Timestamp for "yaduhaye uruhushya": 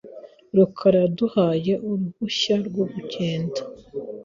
1.05-2.55